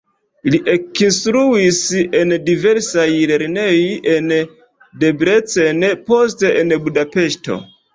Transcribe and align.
Li 0.53 0.59
ekinstruis 0.75 1.81
en 2.23 2.33
diversaj 2.49 3.07
lernejoj 3.35 3.93
en 4.17 4.35
Debrecen, 5.07 5.91
poste 6.13 6.57
en 6.61 6.81
Budapeŝto. 6.91 7.65